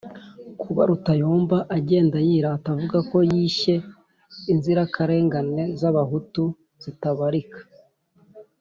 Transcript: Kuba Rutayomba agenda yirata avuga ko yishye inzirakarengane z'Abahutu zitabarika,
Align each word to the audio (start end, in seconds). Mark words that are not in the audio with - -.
Kuba 0.61 0.81
Rutayomba 0.89 1.57
agenda 1.77 2.17
yirata 2.27 2.67
avuga 2.75 2.97
ko 3.11 3.17
yishye 3.31 3.75
inzirakarengane 4.51 5.63
z'Abahutu 5.79 6.43
zitabarika, 6.83 7.59